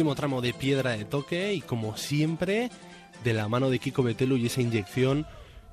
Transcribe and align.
Último 0.00 0.14
tramo 0.14 0.40
de 0.40 0.54
piedra 0.54 0.92
de 0.92 1.04
toque 1.04 1.52
y 1.52 1.60
como 1.60 1.94
siempre, 1.98 2.70
de 3.22 3.34
la 3.34 3.48
mano 3.48 3.68
de 3.68 3.78
Kiko 3.78 4.02
Betelu 4.02 4.38
y 4.38 4.46
esa 4.46 4.62
inyección 4.62 5.26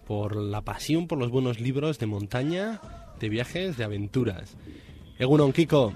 por 0.05 0.35
la 0.35 0.59
pasión 0.59 1.07
por 1.07 1.17
los 1.17 1.31
buenos 1.31 1.61
libros 1.61 1.97
de 1.97 2.07
montaña, 2.07 2.81
de 3.21 3.29
viajes, 3.29 3.77
de 3.77 3.85
aventuras. 3.85 4.57
Egunon, 5.17 5.53
Kiko. 5.53 5.93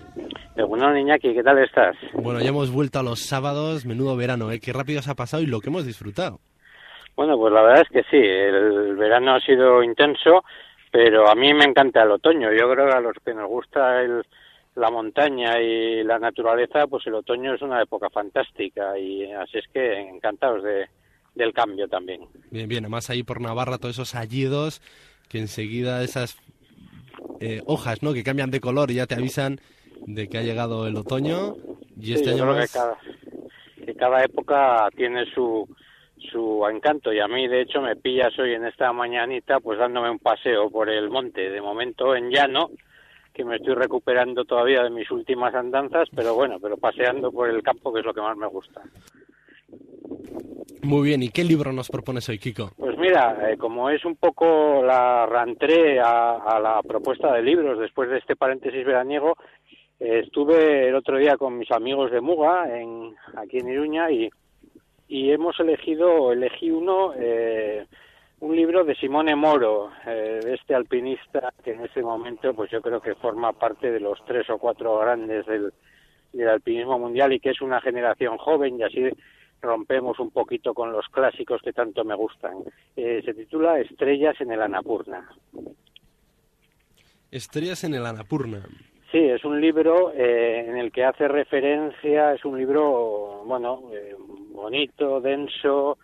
Egunon, 0.56 0.98
Iñaki, 0.98 1.34
¿qué 1.34 1.44
tal 1.44 1.58
estás? 1.58 1.98
Bueno, 2.14 2.40
ya 2.40 2.48
hemos 2.48 2.72
vuelto 2.72 3.00
a 3.00 3.04
los 3.04 3.20
sábados, 3.20 3.86
menudo 3.86 4.16
verano, 4.16 4.50
¿eh? 4.50 4.62
Qué 4.62 4.72
rápido 4.72 5.02
se 5.02 5.12
ha 5.12 5.16
pasado 5.16 5.44
y 5.44 5.48
lo 5.48 5.60
que 5.60 5.68
hemos 5.68 5.86
disfrutado. 5.86 6.40
Bueno, 7.18 7.38
pues 7.38 7.52
la 7.52 7.64
verdad 7.64 7.82
es 7.82 7.90
que 7.90 8.04
sí, 8.10 8.26
el 8.26 8.96
verano 8.96 9.36
ha 9.36 9.42
sido 9.42 9.84
intenso, 9.84 10.46
pero 10.90 11.30
a 11.30 11.36
mí 11.36 11.54
me 11.54 11.66
encanta 11.66 12.04
el 12.04 12.12
otoño. 12.12 12.48
Yo 12.54 12.72
creo 12.72 12.88
que 12.88 12.96
a 12.96 13.02
los 13.02 13.18
que 13.26 13.34
nos 13.34 13.50
gusta 13.50 14.02
el, 14.02 14.24
la 14.82 14.90
montaña 14.90 15.62
y 15.62 16.04
la 16.04 16.20
naturaleza, 16.20 16.88
pues 16.88 17.06
el 17.08 17.14
otoño 17.14 17.54
es 17.54 17.62
una 17.62 17.82
época 17.82 18.10
fantástica 18.10 18.98
y 18.98 19.32
así 19.32 19.60
es 19.60 19.66
que 19.72 20.00
encantados 20.00 20.64
de, 20.64 20.88
del 21.36 21.54
cambio 21.54 21.88
también. 21.88 22.22
Bien, 22.50 22.68
bien, 22.68 22.84
además 22.84 23.10
ahí 23.10 23.24
por 23.24 23.40
Navarra 23.40 23.78
todos 23.78 23.96
esos 23.96 24.16
hallidos 24.16 24.82
que 25.30 25.40
enseguida 25.40 26.04
esas 26.04 26.38
eh, 27.40 27.62
hojas, 27.66 28.04
¿no? 28.04 28.14
Que 28.14 28.24
cambian 28.24 28.52
de 28.52 28.60
color 28.60 28.92
y 28.92 28.96
ya 28.96 29.06
te 29.06 29.16
avisan 29.16 29.62
de 30.08 30.28
que 30.28 30.40
ha 30.40 30.44
llegado 30.44 30.88
el 30.88 30.98
otoño 30.98 31.56
y 32.00 32.14
este 32.14 32.32
año 32.32 32.56
que, 32.56 32.68
cada, 32.68 32.98
que 33.86 33.94
cada 33.94 34.24
época 34.24 34.90
tiene 34.96 35.26
su 35.34 35.68
su 36.32 36.64
encanto 36.68 37.12
y 37.12 37.20
a 37.20 37.28
mí 37.28 37.48
de 37.48 37.62
hecho 37.62 37.82
me 37.82 37.96
pillas 37.96 38.38
hoy 38.38 38.54
en 38.54 38.66
esta 38.66 38.94
mañanita 38.94 39.60
pues 39.60 39.80
dándome 39.80 40.10
un 40.10 40.20
paseo 40.20 40.70
por 40.70 40.90
el 40.90 41.10
monte 41.10 41.50
de 41.50 41.62
momento 41.62 42.16
en 42.16 42.30
llano 42.30 42.70
que 43.34 43.46
me 43.46 43.58
estoy 43.58 43.76
recuperando 43.76 44.46
todavía 44.46 44.84
de 44.84 44.90
mis 44.90 45.10
últimas 45.12 45.54
andanzas 45.56 46.10
pero 46.16 46.36
bueno 46.36 46.58
pero 46.62 46.78
paseando 46.78 47.32
por 47.32 47.50
el 47.50 47.62
campo 47.64 47.94
que 47.94 48.00
es 48.00 48.06
lo 48.06 48.14
que 48.14 48.22
más 48.22 48.38
me 48.38 48.48
gusta 48.48 48.82
muy 50.84 51.08
bien, 51.08 51.22
¿y 51.22 51.30
qué 51.30 51.44
libro 51.44 51.72
nos 51.72 51.90
propones 51.90 52.28
hoy, 52.30 52.40
Kiko? 52.40 52.72
Pues 52.78 52.98
mira, 52.98 53.52
eh, 53.52 53.58
como 53.58 53.90
es 53.92 54.04
un 54.04 54.16
poco 54.16 54.82
la 54.84 55.28
rantré 55.28 56.00
a, 56.00 56.60
la 56.62 56.82
propuesta 56.82 57.32
de 57.34 57.44
libros 57.44 57.80
después 57.80 58.10
de 58.10 58.18
este 58.18 58.36
paréntesis 58.36 58.84
veraniego, 58.84 59.36
eh, 60.00 60.22
estuve 60.26 60.90
el 60.90 60.96
otro 60.96 61.18
día 61.18 61.38
con 61.38 61.58
mis 61.58 61.70
amigos 61.72 62.12
de 62.12 62.20
Muga, 62.20 62.66
en, 62.76 63.14
aquí 63.38 63.60
en 63.60 63.70
Iruña, 63.70 64.10
y, 64.10 64.30
y 65.08 65.32
hemos 65.32 65.60
elegido, 65.60 66.34
elegí 66.34 66.72
uno, 66.72 67.14
eh, 67.16 67.86
un 68.42 68.56
libro 68.56 68.84
de 68.84 68.96
Simone 68.96 69.36
Moro, 69.36 69.92
de 70.06 70.54
este 70.54 70.76
alpinista 70.76 71.54
que 71.64 71.74
en 71.74 71.86
este 71.86 72.02
momento 72.02 72.54
pues 72.54 72.70
yo 72.70 72.82
creo 72.82 73.02
que 73.02 73.16
forma 73.16 73.54
parte 73.54 73.92
de 73.92 74.00
los 74.00 74.24
tres 74.26 74.50
o 74.50 74.58
cuatro 74.58 75.00
grandes 75.00 75.46
del, 75.46 75.72
del 76.34 76.50
alpinismo 76.50 77.00
mundial 77.00 77.34
y 77.34 77.40
que 77.40 77.52
es 77.52 77.62
una 77.62 77.82
generación 77.82 78.38
joven 78.38 78.80
y 78.80 78.84
así 78.84 79.10
rompemos 79.62 80.20
un 80.20 80.32
poquito 80.32 80.74
con 80.74 80.92
los 80.92 81.08
clásicos 81.10 81.62
que 81.62 81.74
tanto 81.74 82.04
me 82.04 82.16
gustan. 82.16 82.58
Eh, 82.96 83.22
se 83.24 83.34
titula 83.34 83.80
Estrellas 83.80 84.40
en 84.42 84.52
el 84.52 84.62
Anapurna. 84.62 85.30
Estrellas 87.30 87.84
en 87.84 87.94
el 87.94 88.06
Anapurna. 88.06 88.64
Sí, 89.12 89.20
es 89.20 89.44
un 89.44 89.60
libro 89.60 90.12
eh, 90.14 90.66
en 90.68 90.78
el 90.78 90.92
que 90.92 91.04
hace 91.04 91.28
referencia, 91.28 92.34
es 92.34 92.44
un 92.46 92.58
libro, 92.58 93.44
bueno, 93.46 93.84
eh, 93.94 94.16
bonito, 94.54 95.20
denso 95.20 95.98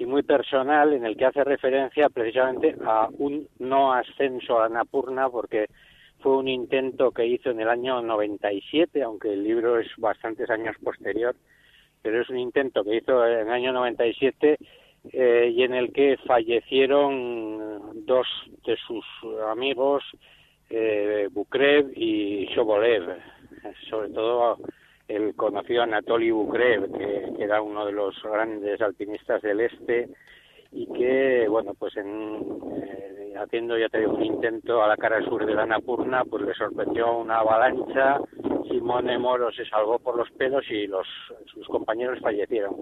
y 0.00 0.06
muy 0.06 0.22
personal, 0.22 0.94
en 0.94 1.04
el 1.04 1.14
que 1.14 1.26
hace 1.26 1.44
referencia 1.44 2.08
precisamente 2.08 2.74
a 2.86 3.10
un 3.18 3.46
no 3.58 3.92
ascenso 3.92 4.58
a 4.58 4.64
Anapurna, 4.64 5.28
porque 5.28 5.66
fue 6.20 6.38
un 6.38 6.48
intento 6.48 7.10
que 7.10 7.26
hizo 7.26 7.50
en 7.50 7.60
el 7.60 7.68
año 7.68 8.00
97, 8.00 9.02
aunque 9.02 9.34
el 9.34 9.44
libro 9.44 9.78
es 9.78 9.88
bastantes 9.98 10.48
años 10.48 10.74
posterior, 10.82 11.36
pero 12.00 12.22
es 12.22 12.30
un 12.30 12.38
intento 12.38 12.82
que 12.82 12.96
hizo 12.96 13.26
en 13.26 13.40
el 13.40 13.50
año 13.50 13.72
97 13.74 14.56
eh, 15.12 15.52
y 15.54 15.62
en 15.64 15.74
el 15.74 15.92
que 15.92 16.16
fallecieron 16.26 18.06
dos 18.06 18.26
de 18.64 18.76
sus 18.76 19.04
amigos, 19.50 20.02
eh, 20.70 21.28
Bukrev 21.30 21.92
y 21.94 22.46
Shobolev, 22.46 23.18
sobre 23.90 24.08
todo 24.08 24.56
el 25.10 25.34
conocido 25.34 25.82
Anatoly 25.82 26.30
Bukrev, 26.30 26.92
que, 26.92 27.32
que, 27.36 27.44
era 27.44 27.60
uno 27.60 27.84
de 27.84 27.92
los 27.92 28.14
grandes 28.22 28.80
alpinistas 28.80 29.42
del 29.42 29.60
este 29.60 30.08
y 30.72 30.86
que, 30.92 31.48
bueno, 31.48 31.74
pues 31.74 31.96
en, 31.96 32.38
eh, 32.76 33.34
haciendo 33.36 33.76
ya 33.76 33.88
te 33.88 34.06
un 34.06 34.24
intento 34.24 34.82
a 34.82 34.88
la 34.88 34.96
cara 34.96 35.20
sur 35.24 35.44
de 35.44 35.54
la 35.54 35.66
Napurna, 35.66 36.24
pues 36.24 36.44
le 36.44 36.54
sorprendió 36.54 37.18
una 37.18 37.38
avalancha, 37.38 38.20
Simone 38.68 39.18
Moro 39.18 39.50
se 39.50 39.64
salvó 39.64 39.98
por 39.98 40.16
los 40.16 40.30
pelos 40.30 40.64
y 40.70 40.86
los, 40.86 41.06
sus 41.52 41.66
compañeros 41.66 42.20
fallecieron. 42.20 42.76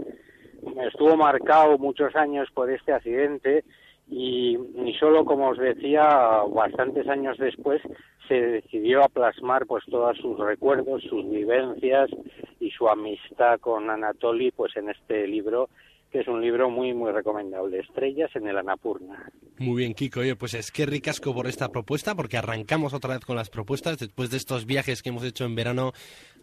Estuvo 0.87 1.17
marcado 1.17 1.79
muchos 1.79 2.15
años 2.15 2.49
por 2.53 2.71
este 2.71 2.93
accidente 2.93 3.65
y, 4.07 4.59
y 4.85 4.95
solo, 5.01 5.25
como 5.25 5.49
os 5.49 5.59
decía, 5.59 6.43
bastantes 6.51 7.09
años 7.09 7.39
después 7.39 7.81
se 8.29 8.35
decidió 8.35 9.03
a 9.03 9.09
plasmar 9.09 9.67
pues 9.67 9.85
todos 9.91 10.17
sus 10.19 10.39
recuerdos, 10.39 11.03
sus 11.03 11.29
vivencias 11.29 12.11
y 12.61 12.71
su 12.71 12.89
amistad 12.89 13.59
con 13.61 13.91
Anatoly 13.91 14.51
pues 14.53 14.77
en 14.77 14.91
este 14.91 15.27
libro 15.27 15.69
que 16.11 16.21
es 16.21 16.29
un 16.29 16.41
libro 16.41 16.71
muy, 16.71 16.95
muy 16.95 17.13
recomendable. 17.13 17.81
Estrellas 17.81 18.31
en 18.35 18.49
el 18.49 18.57
Anapurna. 18.57 19.31
Muy 19.59 19.83
bien, 19.83 19.95
Kiko. 19.95 20.21
Oye, 20.21 20.37
pues 20.37 20.55
es 20.55 20.71
que 20.71 20.87
ricasco 20.87 21.35
por 21.35 21.47
esta 21.47 21.69
propuesta, 21.69 22.15
porque 22.15 22.39
arrancamos 22.39 22.95
otra 22.95 23.15
vez 23.15 23.25
con 23.25 23.37
las 23.37 23.51
propuestas 23.51 23.99
después 23.99 24.31
de 24.31 24.39
estos 24.39 24.65
viajes 24.65 25.03
que 25.03 25.11
hemos 25.11 25.25
hecho 25.25 25.45
en 25.45 25.55
verano 25.55 25.93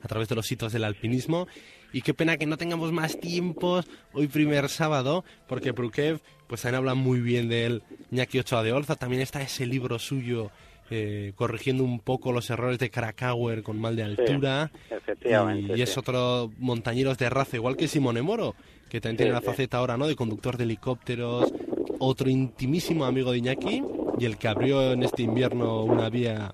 a 0.01 0.07
través 0.07 0.29
de 0.29 0.35
los 0.35 0.45
sitios 0.45 0.71
del 0.71 0.83
alpinismo. 0.83 1.47
Y 1.93 2.01
qué 2.01 2.13
pena 2.13 2.37
que 2.37 2.45
no 2.45 2.57
tengamos 2.57 2.91
más 2.91 3.19
tiempos 3.19 3.87
hoy 4.13 4.27
primer 4.27 4.69
sábado, 4.69 5.23
porque 5.47 5.71
Brukev, 5.71 6.19
pues 6.47 6.61
también 6.61 6.79
habla 6.79 6.93
muy 6.93 7.19
bien 7.21 7.49
de 7.49 7.65
él. 7.65 7.83
Ñaki 8.11 8.39
Ochoa 8.39 8.61
de 8.61 8.73
Olza, 8.73 8.95
también 8.95 9.21
está 9.21 9.41
ese 9.41 9.65
libro 9.65 9.97
suyo 9.97 10.51
eh, 10.91 11.33
corrigiendo 11.35 11.83
un 11.83 11.99
poco 11.99 12.31
los 12.31 12.49
errores 12.49 12.77
de 12.77 12.89
Krakauer 12.89 13.63
con 13.63 13.79
mal 13.79 13.95
de 13.95 14.03
altura. 14.03 14.71
efectivamente, 14.89 15.73
y, 15.77 15.81
es 15.81 15.97
otro 15.97 16.51
montañeros 16.59 17.17
de 17.17 17.29
raza, 17.29 17.57
igual 17.57 17.75
que 17.75 17.87
Simone 17.87 18.21
Moro, 18.21 18.55
que 18.89 19.01
también 19.01 19.17
tiene 19.17 19.31
la 19.31 19.41
faceta 19.41 19.77
ahora 19.77 19.97
¿no? 19.97 20.07
de 20.07 20.15
conductor 20.15 20.57
de 20.57 20.65
helicópteros, 20.65 21.53
otro 21.99 22.29
intimísimo 22.29 23.05
amigo 23.05 23.31
de 23.31 23.39
Iñaki 23.39 23.83
y 24.19 24.25
el 24.25 24.37
que 24.37 24.47
abrió 24.47 24.91
en 24.93 25.03
este 25.03 25.23
invierno 25.23 25.83
una 25.83 26.09
vía 26.09 26.53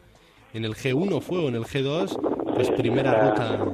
en 0.54 0.66
el 0.66 0.76
G1 0.76 1.22
fue 1.22 1.40
o 1.40 1.48
en 1.50 1.56
el 1.56 1.64
G2, 1.64 2.54
pues 2.56 2.72
primera 2.72 3.30
ruta 3.30 3.66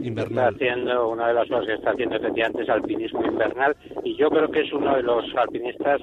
invernal. 0.00 0.52
Está 0.54 0.66
haciendo 0.66 1.08
una 1.10 1.28
de 1.28 1.34
las 1.34 1.48
cosas 1.48 1.66
que 1.66 1.74
está 1.74 1.90
haciendo 1.90 2.16
efectivamente 2.16 2.62
es 2.62 2.68
alpinismo 2.68 3.24
invernal 3.24 3.76
y 4.04 4.16
yo 4.16 4.30
creo 4.30 4.50
que 4.50 4.62
es 4.62 4.72
uno 4.72 4.96
de 4.96 5.02
los 5.02 5.24
alpinistas 5.36 6.00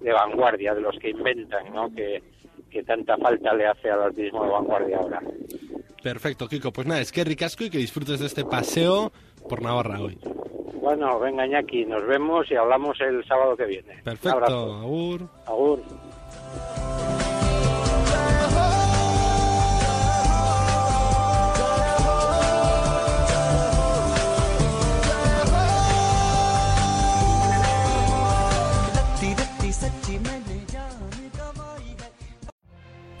de 0.00 0.12
vanguardia, 0.12 0.74
de 0.74 0.80
los 0.80 0.98
que 0.98 1.10
inventan, 1.10 1.72
¿no? 1.72 1.94
Que, 1.94 2.22
que 2.72 2.82
tanta 2.82 3.16
falta 3.18 3.52
le 3.54 3.66
hace 3.66 3.90
al 3.90 4.02
alpinismo 4.02 4.44
de 4.44 4.50
vanguardia 4.50 4.96
ahora. 4.98 5.20
Perfecto, 6.02 6.48
Kiko. 6.48 6.72
Pues 6.72 6.86
nada, 6.86 7.00
es 7.00 7.12
que 7.12 7.22
ricasco 7.22 7.64
y 7.64 7.70
que 7.70 7.78
disfrutes 7.78 8.18
de 8.18 8.26
este 8.26 8.44
paseo 8.44 9.12
por 9.48 9.62
Navarra 9.62 10.00
hoy. 10.00 10.18
Bueno, 10.80 11.20
venga 11.20 11.46
Iñaki, 11.46 11.84
nos 11.84 12.04
vemos 12.06 12.50
y 12.50 12.56
hablamos 12.56 13.00
el 13.00 13.24
sábado 13.24 13.56
que 13.56 13.66
viene. 13.66 14.02
Perfecto, 14.02 14.74
agur. 14.74 15.28
Agur. 15.46 15.80